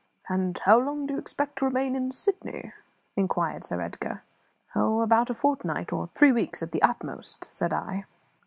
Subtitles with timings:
[0.27, 2.73] "And how long do you expect to remain in Sydney?"
[3.15, 4.23] inquired Sir Edgar.
[4.73, 8.05] "Oh, about a fortnight, or three weeks at the utmost," said I.